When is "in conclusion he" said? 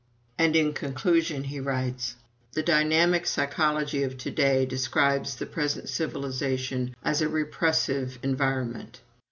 0.55-1.61